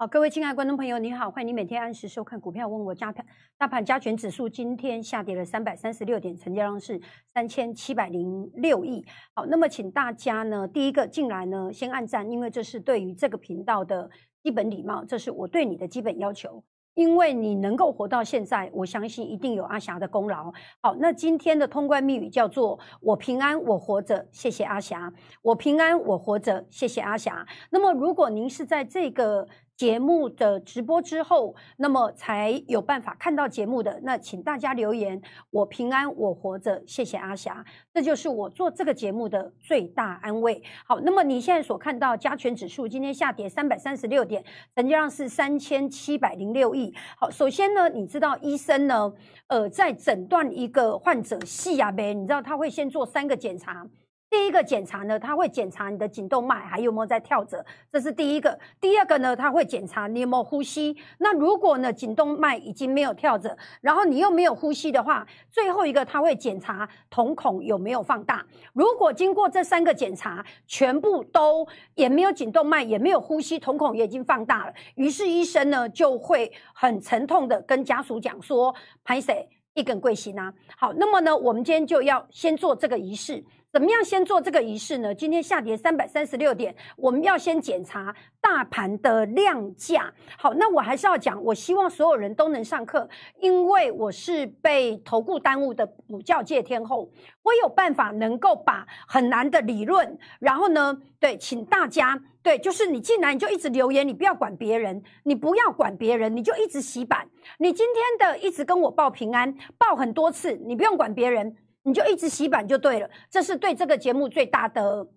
[0.00, 3.22] 好，各位亲爱的观众朋友，你好，欢迎你每天按时收看股票问我加盘。
[3.58, 6.98] 大盘加权指数今天下跌了三百三十六点，成交量是
[7.34, 9.04] 三千七百零六亿。
[9.34, 14.08] 好，那么请大家呢，第一个进来呢，先按赞，因为这是对于这个频道的
[14.42, 16.64] 基本礼貌，这是我对你的基本要求。
[16.94, 20.52] 因为你能够活到现在，我相信一定有阿霞的功劳。
[20.82, 25.12] 好，那今天的通关密语叫做“我平安，我活着”，谢谢阿霞。
[25.42, 27.46] 我平安，我活着，谢谢阿霞。
[27.70, 29.46] 那么，如果您是在这个
[29.80, 37.64] 节目的直播之后，那么才有办法看到节目的，那请大家留言“我平安，我活着”，谢谢阿霞。
[37.90, 40.62] 这就是我做这个节目的最大安慰。
[40.84, 44.44] 好，那么你现在所看到加权指数今天下跌三百三十六点，
[44.76, 46.94] 成交量是三千七百零六亿。
[47.16, 49.10] 好，首先呢，你知道医生呢，
[49.46, 53.88] 呃，在诊断一个患者细亚呗，你知道他会先做三个检查。
[54.30, 58.56] 第一个检查呢，他会检查你的颈动脉还有没有在跳着，这是第一个。
[58.80, 60.96] 第二个呢，他会检查你有没有呼吸。
[61.18, 68.46] 那如果呢，颈动脉已经没有跳着，然后你又没有呼吸的话，最后一个他会检查瞳孔有没有放大。
[68.72, 78.72] 如果经过这三个检查全部都也没有颈动脉，也没有呼吸，瞳孔也已经放大了，于是医生呢就会很沉痛的跟家属讲说
[79.02, 83.44] ：“拍谁一根贵心啊？”好，那么呢，我们今天就要先做这个仪式。
[83.72, 85.14] 怎么样先做这个仪式呢？
[85.14, 90.12] 今天下跌三百三十六点，我们要先检查大盘的量价。
[90.36, 97.08] 好，那我还是要讲，我希望所有人都能上课，因为我是被投顾耽误的补教界天后，
[97.44, 107.28] 我有办法能够把很难的理论，然后呢，对，请大家，对，就是你进来你就一直留言，你不要管别人，你不要管别人，你就一直洗版。
[107.58, 111.56] 你今天的一直跟我报平安，报很多次，你不用管别人。
[111.82, 115.08] 你就一直洗版就对了，这是对这个节目最大的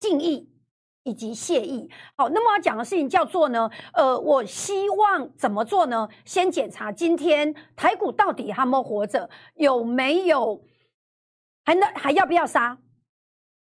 [0.00, 0.50] 敬意
[1.02, 1.90] 以及谢意。
[2.16, 6.08] 好，那么要讲的事情叫做呢，呃，我希望怎么做呢？
[6.24, 10.64] 先检查今天台股到底还没活着，有没有
[11.64, 12.78] 还能还要不要杀？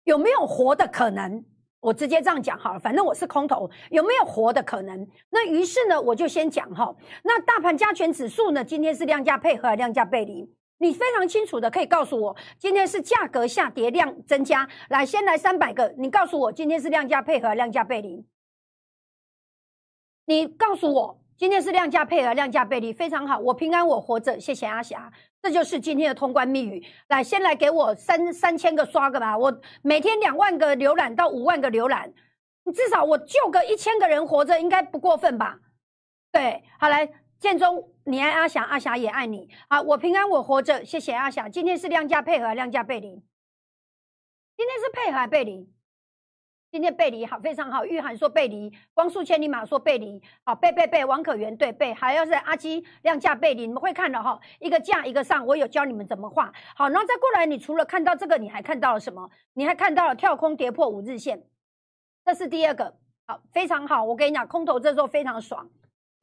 [0.03, 1.45] 有没有活的可能？
[1.79, 5.07] 我直接这样讲好了，反正我是空头，有没有活的可能？
[5.29, 6.93] 那于是呢，我就先讲哈。
[7.23, 10.51] 那大盘加权指数呢，今天是量价配合，量价背离。
[10.79, 14.67] 你非常清楚的可以告诉我，今天是价格下跌，量增加。
[14.89, 18.25] 来，先来三百个，你告诉我今天是量价配合，量价背离。
[20.25, 23.39] 你告诉我今天是量价配合，量价背离，非常好。
[23.39, 25.11] 我平安，我活着，谢谢阿霞。
[25.41, 26.85] 这就是今天的通关密语。
[27.07, 32.13] 来，先来给我三三千个刷个吧，我每天两万个浏览到五万个浏览，
[32.65, 35.59] 你至少我救个一千个人活着，应该不过分吧？
[36.31, 37.09] 对，好来。
[37.39, 39.47] 建中，你爱阿霞，阿霞也爱你。
[39.69, 41.47] 好，我平安，我活着，谢谢阿霞。
[41.47, 43.09] 今天是量价配合，量价背离。
[44.55, 45.71] 今天是配合背离。
[46.71, 47.85] 今天背离好，非常好。
[47.85, 50.21] 玉涵说背离，光速千里马说背离。
[50.43, 54.39] 好，背背背，王可元对背，还要是阿基量价背离，你们会看的哈。
[54.59, 56.51] 一个价一个上，我有教你们怎么画。
[56.75, 59.29] 好，然后再过来，你除了看到这个，你还看到了什么？
[59.53, 61.45] 你还看到了跳空跌破五日线，
[62.25, 62.97] 这是第二个。
[63.27, 64.03] 好，非常好。
[64.03, 65.69] 我跟你讲，空头这时候非常爽。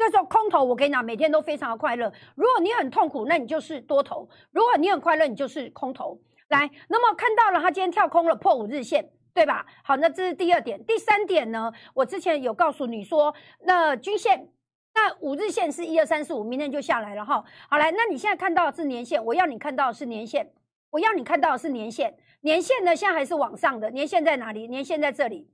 [0.05, 2.13] 那时候空头，我跟你讲，每天都非常的快乐。
[2.35, 6.21] 如果你很痛苦，那你就是多头；如果你很快乐，你就是空头。
[6.49, 9.65] 来，那么看到了，它今天跳空了，破五日线，对吧？
[9.83, 10.85] 好，那这是第二点。
[10.85, 11.73] 第三点呢？
[11.95, 14.47] 我之前有告诉你说，那均线，
[14.95, 17.43] 那五日线是一二三四五，明天就下来了哈。
[17.71, 20.53] 好来，那你现在看到的是年线，我要你看到的是年线，
[20.91, 22.15] 我要你看到的是年线。
[22.43, 24.69] 年线呢，现在还是往上的，年线在哪里？
[24.69, 25.49] 年线在这里。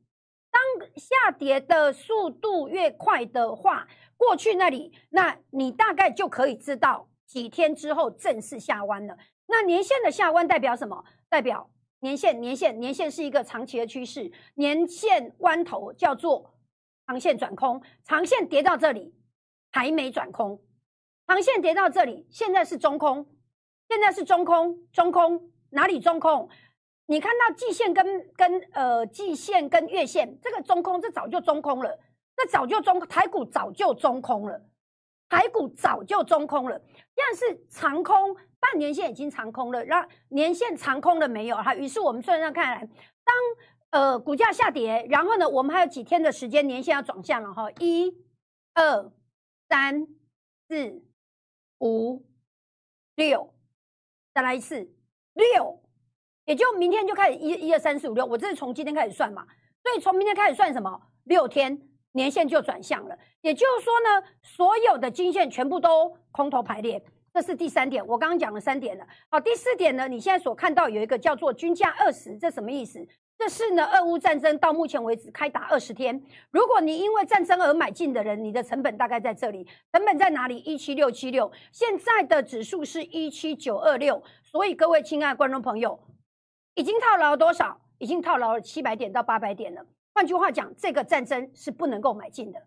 [0.51, 9.17] 当下跌的速度越快的话，过去那里，那你大概就可以知道几天之后正式下弯了。
[9.47, 11.05] 那年线的下弯代表什么？
[11.29, 14.31] 代表年线，年线，年线是一个长期的趋势。
[14.55, 16.55] 年线弯头叫做
[17.07, 19.15] 长线转空，长线跌到这里
[19.73, 20.61] 还没转空，
[21.27, 23.27] 长线跌到这里现在是中空，
[23.89, 26.49] 现在是中空，中空哪里中空？
[27.11, 31.99] 你看到季线跟跟呃季线跟月线这个中空，这早就中空了。
[32.37, 34.63] 那早就中台股早就中空了，
[35.29, 36.81] 台股早就中空了。
[37.17, 41.57] 但是长空半年线已经长空了，然年线长空了没有？
[41.57, 42.89] 哈，于是我们算算看来，
[43.25, 43.35] 当
[43.91, 47.69] 呃股价下跌，然后呢，我们还有几天的时间，年线要转向了哈。
[47.81, 48.17] 一、
[48.75, 49.11] 二、
[49.69, 50.07] 三、
[50.69, 51.03] 四、
[51.81, 52.25] 五、
[53.17, 53.53] 六，
[54.33, 54.89] 再来一次
[55.35, 55.83] 六，
[56.51, 59.47] 也就明天就开始一、一二三四五六，我这是从今天开始算嘛，
[59.85, 61.01] 所以从明天开始算什么？
[61.25, 61.81] 六天。
[62.13, 67.01] 年限就转向了，也就是说呢，所有的均线全部都空头排列，
[67.33, 68.05] 这是第三点。
[68.05, 69.07] 我刚刚讲了三点了。
[69.29, 72.99] 好，第四点呢，你现在所看到有一个叫做均价二十，这什么意思？
[73.39, 76.21] 这是呢，俄乌战争到目前为止开打二十天。
[76.51, 80.57] 如果你因为战争而买进的人，你的成本大概在这里，成本在哪里？
[80.57, 84.21] 一七六七六，现在的指数是一七九二六。
[84.43, 85.97] 所以各位亲爱的观众朋友，
[86.75, 87.81] 已经套牢了多少？
[87.99, 89.85] 已经套牢了七百点到八百点了。
[90.15, 92.61] 换句话讲，这个战争是不能够买进的。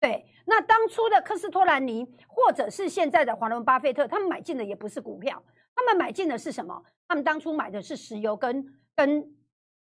[0.00, 5.42] 对，那当初的科斯托兰尼，或者是现在的华伦巴菲特，他们买进的也不是股票，
[5.74, 6.82] 他们买进的是什么？
[7.06, 9.36] 他们当初买的是石油跟跟。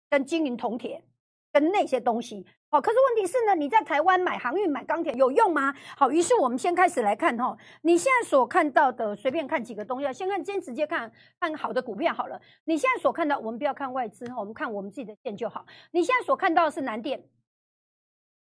[0.09, 1.03] 跟金银铜铁，
[1.51, 5.71] 跟那些东西，好，可是问题是呢，你在台湾买航运、买钢铁有用吗？
[5.95, 12.41] 好，于是我们先开始来看哈，你现在所看到的，随便看几个东西，先看，先直接看看好的股票好了。
[12.65, 15.63] 你现在所看到，我们不要看外资哈，我们看我们自己的线就好。
[15.91, 17.23] 你现在所看到的是南电，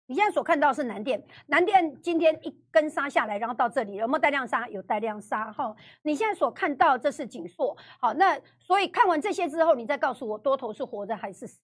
[0.05, 4.67] 你现在所看到是南电，南电今天一根杀下来，然后到这里有没有带量杀？
[4.67, 5.75] 有带量杀哈。
[6.03, 11.59] 你现在所看到这是锦硕，好，那所以看完这些之后，你再告诉我多头是活着还是死？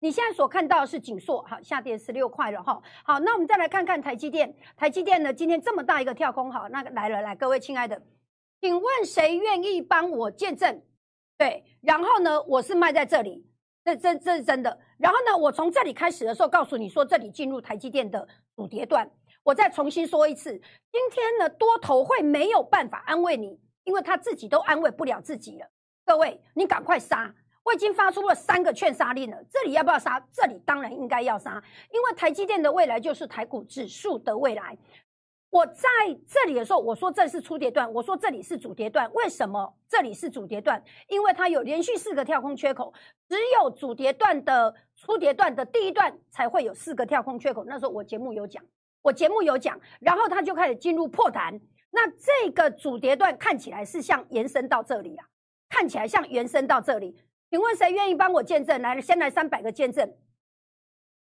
[0.00, 2.80] 你现在所看到的是锦硕，好，下跌十六块了哈。
[3.04, 8.00] 好，那我们再来看看台积电，台积电呢今天这么大一个跳空，好，那个来了，来各位亲爱的，
[8.60, 10.82] 请问谁愿意帮我见证？
[11.36, 13.46] 对，然后呢，我是卖在这里。
[13.84, 14.78] 这这这是真的。
[14.98, 19.10] 然后呢，我从这里开始的时候，告诉你说这里进入台积电的主跌段。
[19.42, 25.66] 我再重新说一次，今天呢多头会没有办法安慰你，因为他自己都安慰不了自己了。
[26.04, 27.34] 各位，你赶快杀！
[27.68, 30.18] 我已经发出了三个劝杀令了，这里要不要杀？
[30.32, 31.62] 这里当然应该要杀，
[31.92, 34.76] 因为台积电的未来就是台股指数的未来。
[35.50, 35.82] 我在
[36.26, 39.10] 这里的时候，我说这是初跌段，我说这里是主跌段。
[39.12, 40.82] 为什么这里是主跌段？
[41.08, 42.92] 因为它有连续四个跳空缺口，
[43.28, 47.64] 只有主跌段的初跌段的第一段才会有四个跳空缺口。
[47.66, 48.64] 那时候我节目有讲，
[49.02, 51.60] 我节目有讲，然后它就开始进入破弹。
[51.90, 55.26] 那这个主跌段看起来是像延伸到这里啊，
[55.68, 57.14] 看起来像延伸到这里。
[57.50, 58.80] 请问谁愿意帮我见证？
[58.82, 60.06] 来，先来三百个见证。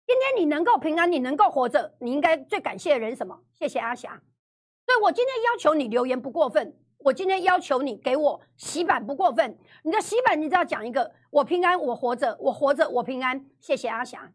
[0.07, 3.41] 今天你能够平安，你能够活着，你应该最感谢的人什么？
[3.53, 4.21] 谢谢阿霞。
[4.87, 9.57] 所以我今天要求你留言不过分，我今天要求你给我洗版不过分。
[9.85, 13.49] 你的洗版你只要讲一个，我平安，我活着，我活着，我平安。
[13.61, 14.33] 谢谢阿霞，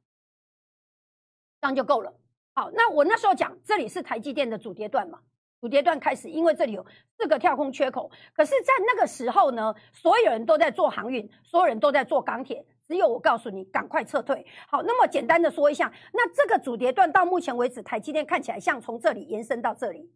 [1.60, 2.14] 这样就够了。
[2.54, 5.20] 好，那我那时候讲，这里是台积电的主跌段嘛，
[5.66, 6.86] 主跌段开始，因为这里有
[7.18, 8.12] 四个跳空缺口。
[8.36, 12.64] 可是，在那个时候呢，所有人都在做航运，所有人都在做钢铁。
[12.88, 14.46] 只有我告诉你，赶快撤退。
[14.70, 20.08] 好，那么简单的说一下，那这个主跌段到目前为止，台积电看起来像从这里延伸到这里，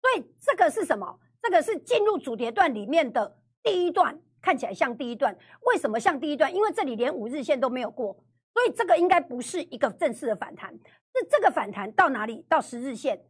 [0.00, 1.18] 所以这个是什么？
[1.42, 5.36] 这个是进入主跌段里面的第一段，看起来像第一段。
[5.62, 6.54] 为什么像第一段？
[6.54, 8.16] 因为这里连五日线都没有过，
[8.54, 10.72] 所以这个应该不是一个正式的反弹。
[11.12, 12.46] 是这个反弹到哪里？
[12.48, 13.20] 到十日线，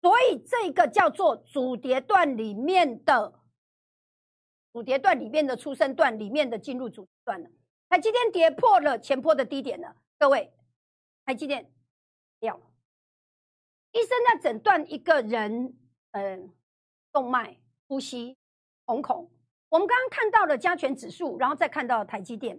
[0.00, 3.40] 所以这个叫做主跌段里面的
[4.72, 7.50] 主跌段里面的出生段里面的进入主段了。
[7.88, 10.52] 台积电跌破了前坡的低点了，各位，
[11.24, 11.70] 台积电
[12.38, 12.60] 掉。
[13.92, 15.76] 医生在诊断一个人，
[16.12, 16.54] 嗯，
[17.12, 17.58] 动脉、
[17.88, 18.36] 呼吸、
[18.86, 19.28] 瞳孔。
[19.68, 22.58] 我们刚刚看到了加权指数，然后再看到台积电，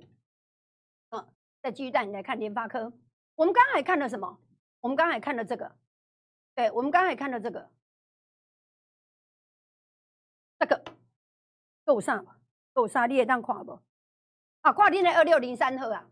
[1.11, 1.25] 嗯，
[1.61, 2.91] 再继续带你来看联发科。
[3.35, 4.37] 我们刚刚还看了什么？
[4.81, 5.73] 我们刚刚还看了这个，
[6.53, 7.71] 对，我们刚才看到这个，
[10.59, 10.83] 这个
[11.85, 12.25] 够上
[12.73, 13.81] 够上，你也当看不？
[14.61, 16.07] 啊，跨天的二六零三号啊，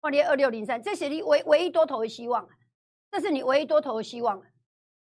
[0.00, 2.48] 跨天二六零三，这是你唯唯一多头的希望，
[3.10, 4.42] 这是你唯一多头的希望。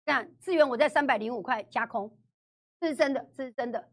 [0.06, 2.18] 看，资源我在三百零五块加空，
[2.80, 3.92] 这是真的，这是真的。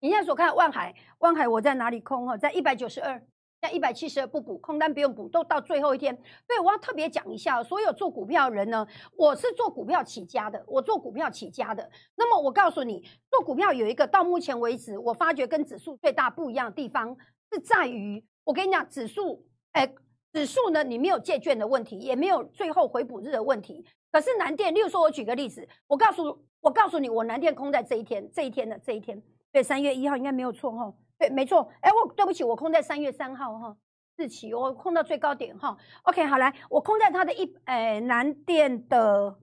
[0.00, 2.26] 你现在所看万海，万海我在哪里空？
[2.26, 3.24] 哈，在一百九十二。
[3.62, 6.16] 那一百七十二不补空单不用补，都到最后一天。
[6.46, 8.86] 对我要特别讲一下，所有做股票的人呢，
[9.16, 11.90] 我是做股票起家的，我做股票起家的。
[12.16, 17.14] 那么我告诉你，做股票有一个到目前为止，我发觉跟指数最大不一样的地方
[17.52, 19.86] 是在于，我跟你讲，指数，哎，
[20.32, 23.84] 指数呢，你没有借券的问题，也没有最后回补日的问题。
[24.10, 30.92] 可是南电，例如说，我举个例子，我告诉，我告诉你，我南电空在这一天，这一天的这一天，对，三月一号应该没有错哈。
[31.20, 31.70] 对，没错。
[31.82, 33.76] 哎，我对不起，我空在三月三号哈，
[34.16, 35.76] 日期我空到最高点哈。
[36.04, 39.38] OK，好来，我空在它的一哎南电的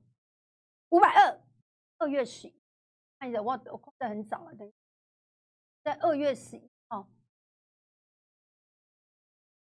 [0.89, 1.39] 五百二，
[1.99, 2.51] 二月十，
[3.19, 4.73] 看一下，我我空的很早了，等
[5.83, 7.07] 在二月十一号，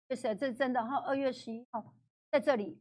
[0.09, 1.97] 就是这是真的哈，二月十一号
[2.31, 2.81] 在这里，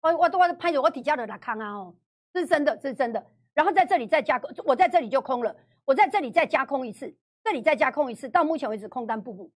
[0.00, 1.94] 我我都我拍着我底下的拉康啊哦，
[2.32, 3.30] 这是真的，这是真的。
[3.52, 7.14] 然后在这里再加空，我在这里就空了，我在这里再加空一次。
[7.48, 9.50] 这里再加空一次，到目前为止空单不补。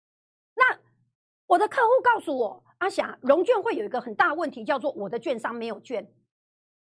[0.53, 0.77] 那
[1.47, 6.07] 我的客户告诉我，阿霞融券会有一个很大问题，叫做我的券商没有券，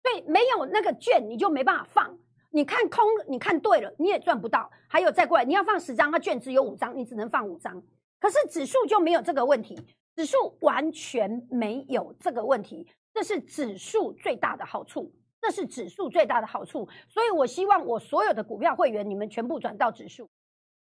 [0.01, 2.17] 对，没有那个券你就没办法放。
[2.51, 4.71] 你看空，你看对了，你也赚不到。
[4.87, 7.83] 还有再过来，你要放十张，它券只有五张，你只能放五张。
[8.17, 9.77] 可是指数就没有这个问题，
[10.15, 16.87] 指数完全没有这个问题，这是指数最大的好处，这是指数最大的好处。
[17.09, 20.29] 所以我希望我所有的股票会员，你们全部转到指数。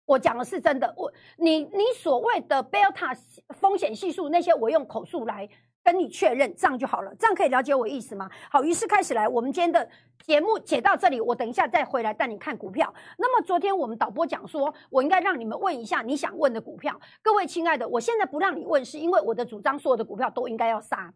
[0.08, 3.14] 我讲的是真的，我你你所谓的贝塔
[3.50, 5.48] 风险系数那些，我用口述来
[5.84, 8.30] 跟你确认，这样就好了，这样可以了解我意思吗？
[8.50, 9.90] 好，于是开始来，我们今天的
[10.26, 12.94] 节目解到这里，我等一下再回来带你看股票。
[13.18, 16.98] 那么昨天我们导播讲说，我应该让你们问一下你想问的股票。
[17.22, 21.14] 各位亲爱的，我现在不让你问，是因为我的主张，所有的股票都应该要杀。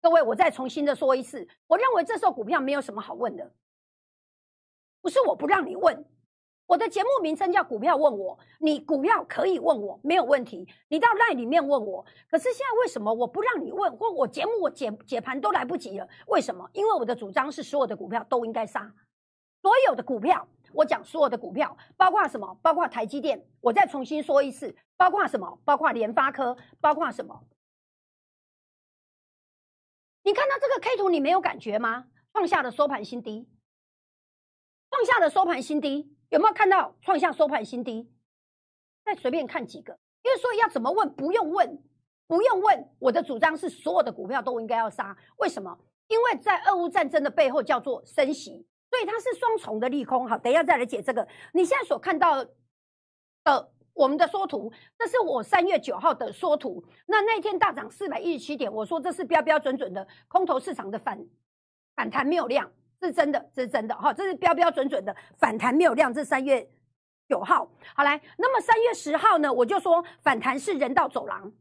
[0.00, 3.52] 各位，我再重新的说一次，我认为这时候股票没有什么好问的，
[5.02, 6.06] 不是我不让你问。
[6.70, 12.06] 我的节目名称叫股票问我，你股票可以问我没有问题，你到赖里面问我。
[12.30, 16.08] 可是现在为什么我不让你问，或我节目我解解盘都来不及了？
[16.28, 16.70] 为什么？
[16.72, 18.88] 因为我的主张是所有的股票都应该杀，
[19.62, 22.56] 所有的股票，我讲所有的股票，包括什么？
[22.62, 25.58] 包括台积电，我再重新说一次，包括什么？
[25.64, 27.42] 包括联发科，包括什么？
[30.22, 32.06] 你看到这个 K 图，你没有感觉吗？
[32.32, 33.48] 创下了收盘新低，
[34.88, 36.14] 创下了收盘新低。
[36.30, 38.10] 有没有看到创下收盘新低？
[39.04, 41.12] 再随便看几个，因为所以要怎么问？
[41.14, 41.82] 不用问，
[42.26, 42.88] 不用问。
[42.98, 45.16] 我的主张是所有的股票都应该要杀。
[45.38, 45.76] 为什么？
[46.06, 50.28] 因为在俄乌战争的背后叫做升息，所以它是双重的利空。
[50.28, 51.26] 好，等一下再来解这个。
[51.52, 56.84] 你现在所看到的我们的缩图，这是我三月九号的缩图。
[57.06, 61.26] 那那天大涨四百一十七点，我说这是标标准准的空头市场的反
[61.96, 62.70] 反弹没有量。
[63.00, 66.12] 是真的，这是真的哈，这是标标准准的反弹没有量。
[66.12, 66.68] 这三月
[67.28, 69.52] 九号，好来，那么三月十号呢？
[69.52, 71.52] 我就说反弹是人道走廊，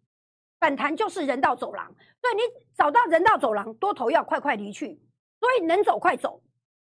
[0.59, 1.85] 反弹就是人道走廊。
[2.21, 2.41] 所以你
[2.75, 4.99] 找到人道走廊，多头要快快离去，
[5.39, 6.41] 所以能走快走。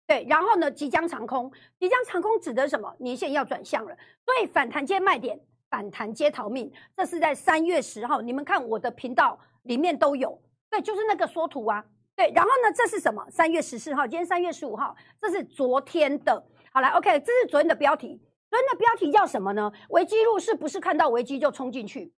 [0.06, 1.50] 对，然后呢，即将长空，
[1.80, 2.94] 即将长空指的什么？
[3.00, 6.72] 年线要转向了，所以反弹接卖点，反弹接逃命。
[6.96, 11.84] 这是在三月十号，你们看我的频道里面都有，对，就是那个缩图啊。
[12.16, 12.72] 对，然后呢？
[12.74, 13.22] 这是什么？
[13.30, 16.42] 三月十四号，今天三月十五号，这是昨天的。
[16.72, 18.18] 好来，OK，这是昨天的标题。
[18.48, 19.70] 昨天的标题叫什么呢？
[19.90, 22.14] 危机入市不是看到危机就冲进去。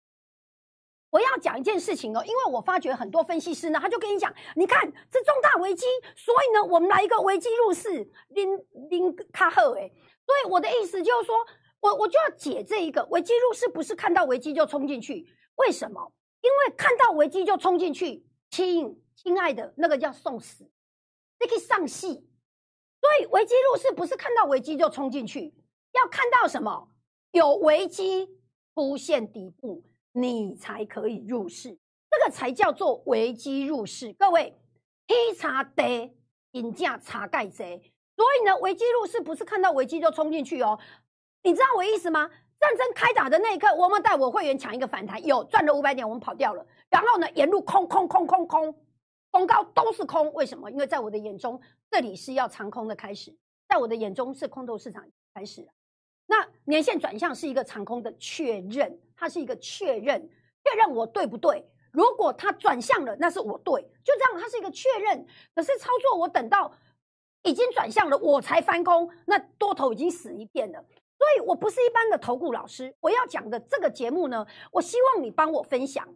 [1.09, 8.57] 我要讲一件事情哦，因为我发觉很多分析师呢，他就跟你讲，你看这重大危机，所以呢，我们来一个危机入市，拎
[8.89, 9.91] 拎卡赫哎。
[10.25, 11.35] 所以我的意思就是说，
[11.81, 15.27] 我我就要解这一个危机入市不是看到危机就冲进去。
[15.55, 16.13] 为什么？
[16.39, 19.01] 因为看到危机就冲进去，亲。
[19.21, 20.63] 亲爱的，那个叫送死，
[21.41, 22.25] 你可以上戏。
[23.01, 25.53] 所以危机入市不是看到危机就冲进去，
[25.91, 26.87] 要看到什么
[27.31, 28.29] 有危机
[28.73, 29.83] 出现底部，
[30.13, 31.77] 你才可以入市，
[32.09, 34.13] 这个才叫做危机入市。
[34.13, 34.57] 各位，
[35.09, 36.15] 黑茶得
[36.51, 37.91] 引价茶盖贼。
[38.15, 40.79] 所以呢，危机入市不是看到危机就冲进去哦。
[41.43, 42.29] 你知道我意思吗？
[42.57, 46.65] 战争开打的那一刻，我们带我会员抢一个反弹，有赚了五百点，我们跑掉了。
[46.89, 48.85] 然后呢，沿路空空空空空。
[49.31, 50.69] 空高都是空，为什么？
[50.71, 51.59] 因为在我的眼中，
[51.89, 53.35] 这里是要长空的开始，
[53.67, 55.67] 在我的眼中是空头市场开始。
[56.25, 60.29] 那年线转向是一个长空的确认，它是一个确认，
[60.63, 61.67] 确认我对不对？
[61.91, 65.25] 如果它转向了，那是我对，就这样，它是一个确认。
[65.55, 66.71] 可是操作我等到
[67.43, 70.85] 已经转向了，我才翻空，那多头已经死一片了。
[71.17, 76.07] 所以我不是一般的投顾老师，我要讲的这个节目呢，我希望你帮我分享。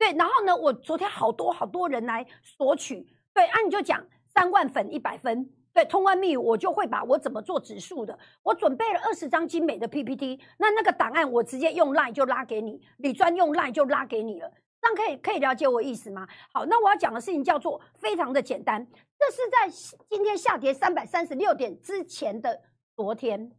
[0.00, 0.56] 对，然后呢？
[0.56, 4.02] 我昨天好多好多人来索取，对，啊，你就讲
[4.32, 16.26] 三万粉一百分，对，通关密语我就会把我怎么做指数的，我准备了二十张精美的 PPT，那那个档案我直接用 Line 就拉给你，李专用 Line 就拉给你了，这样可以可以了解我意思吗？
[16.54, 18.86] 好，那我要讲的事情叫做非常的简单，
[19.18, 19.68] 这是在
[20.08, 22.62] 今天下跌三百三十六点之前的
[22.96, 23.52] 昨天。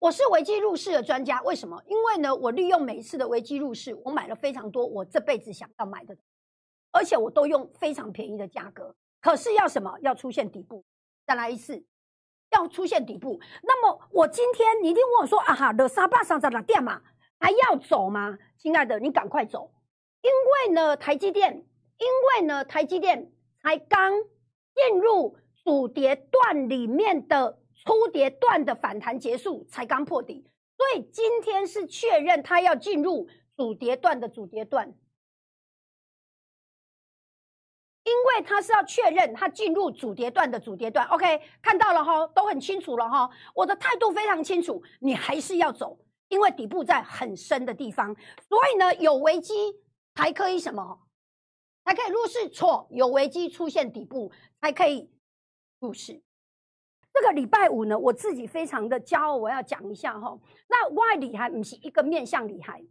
[0.00, 1.78] 我是危机入市的专家，为什么？
[1.86, 6.16] 因为呢，我利用每一次的危机入市，我买了非常多我这辈子想要买的，
[6.90, 8.96] 而且我都用非常便宜的价格。
[9.20, 9.94] 可是要什么？
[10.00, 10.82] 要出现底部，
[11.26, 11.84] 再来一次，
[12.50, 13.38] 要出现底部。
[13.62, 17.02] 那么我今天你一定问我说：“啊哈，的沙巴上在哪店嘛？
[17.38, 19.70] 还要走吗？”亲爱的，你赶快走，
[20.22, 21.66] 因为呢，台积电，
[21.98, 22.06] 因
[22.40, 23.30] 为呢，台积电
[23.62, 24.12] 才刚
[24.74, 27.59] 进入主跌段里面的。
[27.84, 30.46] 初跌段的反弹结束，才刚破底，
[30.76, 34.94] 所以今天是确认它要进入主跌段的主跌段，
[38.04, 41.06] 因为它是要确认它进入主跌段的主跌段。
[41.08, 48.14] OK，看到了哈，都很清楚了哈，我的态度非常清楚，你还是要走，因为底部在很深的地方，
[48.48, 49.54] 所以呢，有危机
[50.14, 51.06] 才可以什么，
[51.84, 52.48] 才可以入市？
[52.50, 55.10] 错，有危机出现底部才可以
[55.78, 56.22] 入市。
[57.12, 60.38] 这个礼拜五呢，我自己非常的骄傲，我要讲一下哈。
[60.68, 62.82] 那外厉害不是一个面向厉害，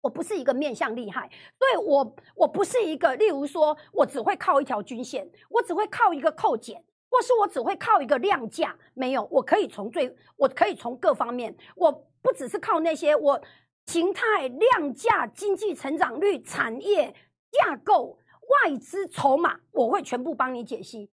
[0.00, 13.40] 我不是一个面向厉害，所以我我不是一个，例如说我只会靠一条均线，我只会靠一个扣减，或是我只会靠一个量价，没有，我可以从最，我可以从各方面，我不只是靠那些，我
[13.86, 17.14] 形态、量价、经济成长率、产业
[17.52, 18.18] 架构。
[18.64, 21.10] 外资筹码，我会全部帮你解析。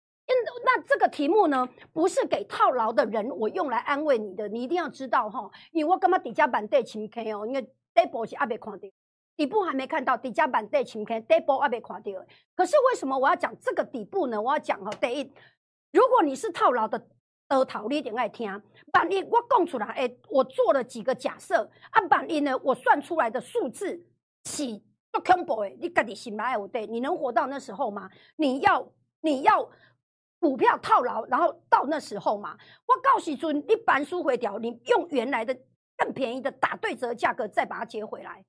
[0.65, 4.49] 那这个题目呢，不是给套牢的人，我用来安慰你的。
[4.49, 7.63] 你一定要知道哈，因为我干嘛底价板对前 K 哦，因为
[7.95, 8.89] 底部是还没看到，
[9.37, 12.13] 底部还没看到，底价板对前 K 底部还没看到。
[12.55, 14.41] 可是为什么我要讲这个底部呢？
[14.41, 15.33] 我要讲哈，第一，
[15.93, 17.07] 如果你是套牢的，
[17.49, 18.63] 呃，套你一定爱听。
[18.91, 24.05] 板一我讲出来，哎，我做了几个假设，按板一呢，我算出来的数字
[24.45, 28.09] 是不恐怖诶，你家己心来有底，你能活到那时候吗？
[28.37, 29.69] 你要你要
[30.43, 32.59] 股票套牢，然后到那时候嘛？
[32.87, 35.57] 我告诉尊，你板书回调，你用原来的
[35.97, 38.45] 更便宜的打对折价格再把它接回来。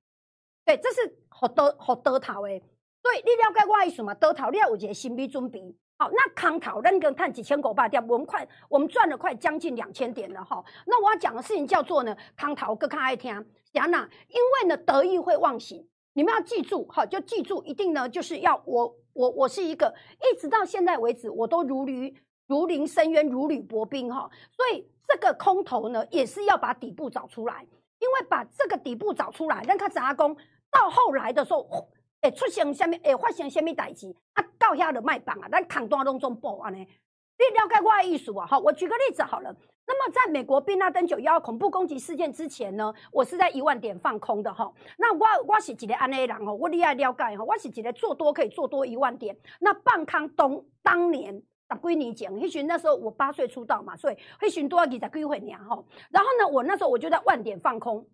[0.65, 2.59] 对，这是好多好多头诶。
[3.03, 4.11] 对，你了解我意思嘛？
[4.15, 5.61] 多头你要有一个心理准备。
[5.99, 10.65] 好，那康头咱跟看几千股八点，我们快我们赚了快将近两千点了哈。
[10.87, 14.09] 那我要讲的事情叫做呢，康头更看爱听，讲哪？
[14.29, 15.87] 因为呢，得意会忘形。
[16.13, 22.15] 你们要记住，哈，就记住，一定呢，就是要我，我，我是一个，一直到现在为止，我都如履
[22.47, 24.29] 如临深渊，如履薄冰，哈。
[24.51, 27.65] 所以这个空头呢，也是要把底部找出来，
[27.99, 30.35] 因为把这个底部找出来，让他砸工，
[30.71, 31.89] 到后来的时候，
[32.21, 36.79] 会出现什么，会发生什么代志，啊，到遐就卖棒啊，咱扛断拢总报安尼。
[36.79, 38.45] 你了解我的意思啊？
[38.45, 39.55] 好，我举个例子好了。
[39.85, 44.71] 那么，在美国宾纳登九幺恐怖攻击事件之前呢，我是在一万点放空的哈。
[44.97, 49.37] 那我我是一个安内人哦，我厉害了解哈，我是一个做多可以做多一万点。
[49.59, 51.33] 那半康东当年
[51.69, 55.83] 十几年前，迄时那时候我八岁出道嘛，所以迄时多二十几岁年哈。
[56.09, 58.07] 然后呢，我那时候我就在万点放空。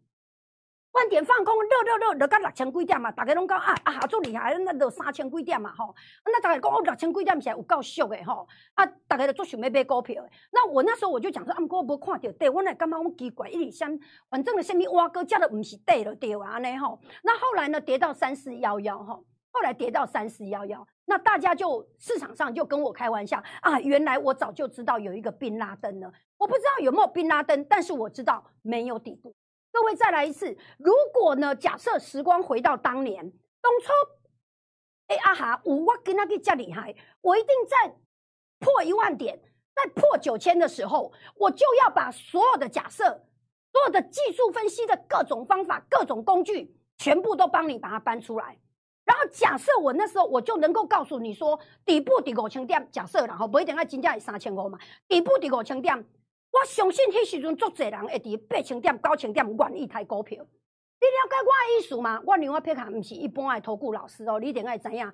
[0.91, 3.11] 万点放空，热热热，热到六千几点嘛？
[3.11, 5.71] 大家拢讲啊啊，做厉害，那都三千几点嘛？
[5.75, 5.93] 吼，
[6.25, 8.47] 那大家讲哦，六千几点是有够俗的吼。
[8.73, 10.29] 啊，大家都做想要买股票的。
[10.51, 13.99] 那我那时候我就讲说，啊，我无看到底，我来感觉我奇怪，一直想，
[14.29, 16.99] 反正的什么挖哥加的不是底了跌完呢吼。
[17.23, 29.35] 那后来呢，跌到三四幺幺吼，后来跌到三四幺幺，那大家就市场上就跟我开玩笑啊，原来我早就知道有一个宾拉登了，我不知道有没有宾拉登，但是我知道没有底部。
[29.79, 31.55] 各位再来一次，如果呢？
[31.55, 33.87] 假设时光回到当年，当初，
[35.07, 37.95] 哎啊哈，我跟那个加厉害，我一定在
[38.59, 39.39] 破一万点，
[39.73, 43.05] 在破九千的时候，我就要把所有的假设、
[43.71, 48.59] 所有的技术分析的各种方法、各种工具，全部都帮你把它搬出来。
[49.05, 56.05] 然后假设我那时候我就能够告诉你说，底部底五千点，假设然后不一定要金价是三千五嘛，底部底五千点。
[56.51, 60.37] 我相信迄时阵足侪人会伫八千点、九千点愿意抬股票。
[61.01, 62.21] 你了解我的意思吗？
[62.25, 65.11] 我另外撇下，毋是一般的投顾老师哦，你一定爱知影。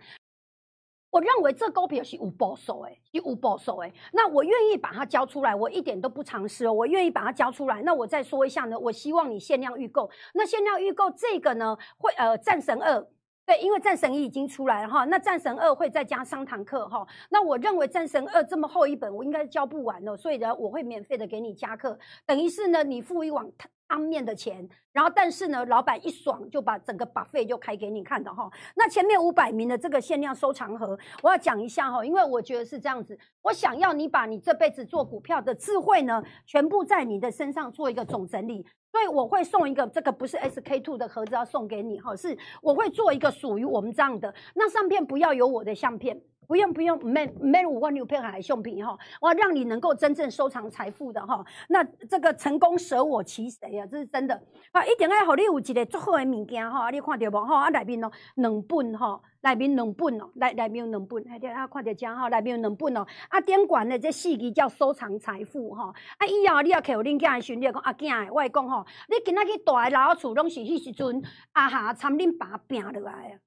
[1.12, 3.94] 我认为这股票是有保守诶，是有保守诶。
[4.12, 6.74] 那我愿意把它交出来，我一点都不尝试哦。
[6.74, 7.82] 我愿意把它交出来。
[7.84, 10.10] 那我再说一下呢，我希望你限量预购。
[10.34, 13.08] 那限量预购这个呢，会呃战神二。
[13.46, 17.06] 对，因为战神一已经出来了哈，那战神二会再加三堂课哈。
[17.30, 23.48] 那我认为战神二这么厚一本，我应该教不完了，所以呢，我会免费的给你加课，等于是呢，你付一碗
[23.88, 28.50] 汤面的钱，然后但是呢，老板一爽就把整个把费就开给你看的哈。
[28.76, 38.66] 那前面五百名的这个限量收藏盒，我要讲一下哈，因为我觉得是这样子，我想要你把你这辈子做股票的智慧呢，全部在你的身上做一个总整理。
[38.96, 53.86] 所以我会送一个，这个不是 SK two 的盒子要送给你哈，是我会做一个属于我们这样的，那相片不要有我的相片，不用不用，没没五万六片海相片哈，我要让你能够真正收藏财富的哈，那这个成功舍我其谁啊？
[53.86, 57.64] 这是真的啊，一定要好你有一个足好的物件哈，你看到无哈？
[57.66, 59.22] 啊内面哦两本哈。
[59.46, 63.06] 内面两本哦，内内面有两本，还得啊，看着正哈，内面有两本哦。
[63.30, 65.94] 啊，点管的这四字叫收藏财富哈。
[66.18, 73.40] 啊，以后你要求恁囝训练讲阿囝，我讲吼，你今仔去大的老厝，拢是迄时阵阿哈参恁爸拼落来啊。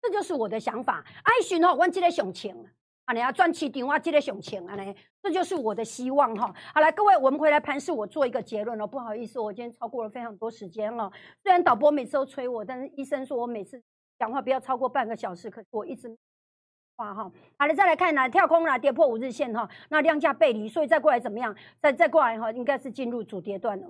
[0.00, 1.04] 这就是我的想法。
[1.22, 2.56] 爱训吼，阮即个上清，
[3.04, 6.54] 啊，你啊赚市场，我即个上清安尼，这就是我的希望哈。
[6.72, 8.86] 好来，各位，我们回来盘市，我做一个结论了。
[8.86, 11.12] 不好意思，我今天超过了非常多时间了。
[11.42, 13.82] 虽然导播每次都催我，但是医生说我每次。
[14.18, 16.14] 讲话不要超过半个小时，可我一直
[16.96, 17.30] 话哈。
[17.58, 21.54] 好了，再来看呢，跳空了，跌破五日线哈，那量价背离，所以再过来怎么样？
[21.80, 23.88] 再再过来哈，应该是进入主跌段了。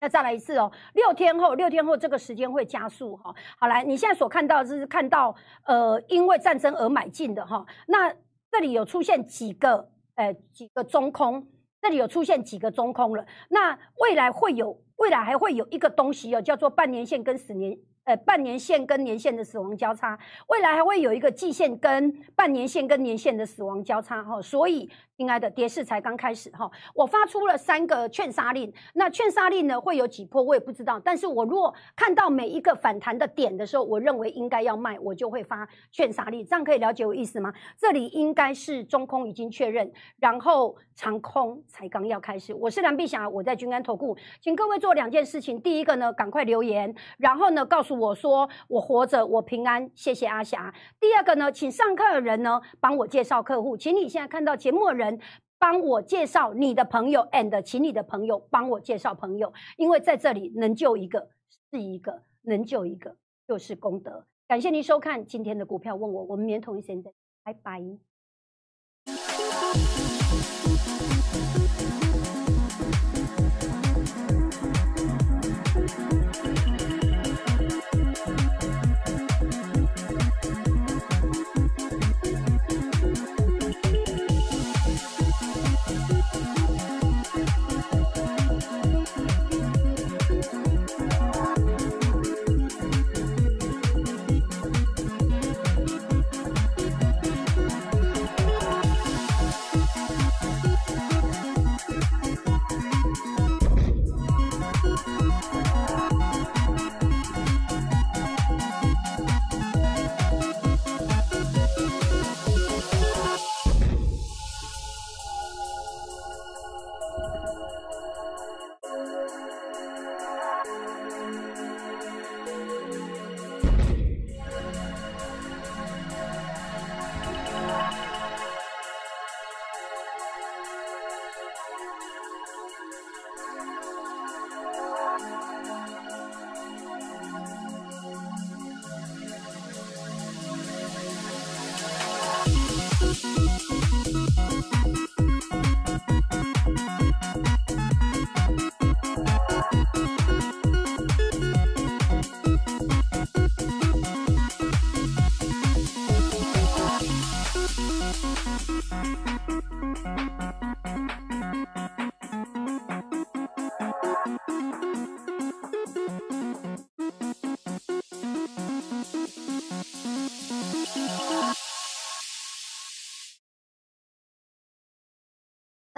[0.00, 3.34] 那再来一次哦，六天后，六天后这个时间会加速哈。
[3.58, 7.64] 好来，你现在所看到是看到呃，因为战争而买进的哈。
[7.86, 8.12] 那
[8.50, 11.46] 这里有出现几个呃几个中空，
[11.80, 13.24] 这里有出现几个中空了。
[13.48, 17.78] 那未来会有，未来还会有一个东西哦，叫做半年线跟十年。
[18.04, 24.90] 呃，半年线跟年线的死亡交叉，未来还会有一个季线跟半年线跟年线的死亡交叉哈，所以，
[25.22, 37.54] 亲爱的跌势才刚开始哈，我发出了三个劝杀令，那劝杀令呢会有几波我也不知道，但是我如果看到每一个反弹的点的时候，我认为应该要卖，我就会发劝杀令，这样可以了解我意思吗？
[37.78, 42.52] 这里应该是中空已经确认，然后长空才刚要开始。
[42.52, 47.92] 我是蓝碧霞，我在君安投顾，请各位做两件事情，第一个呢，赶快留言，然后呢，告诉。
[47.96, 50.74] 我说我活着，我平安，谢谢阿霞。
[50.98, 55.11] 第二个呢，请上课的人呢帮我介绍客户，请你现在看到节目的人
[55.58, 61.28] 帮我介绍你的朋友，and 请你的朋友帮我介绍朋友，因为在这里能救一个
[61.70, 64.26] 是一个，能救一个就是功德。
[64.48, 67.12] 感谢您收看今天的股票问我，我们明天同一时间再，
[67.44, 67.80] 拜拜。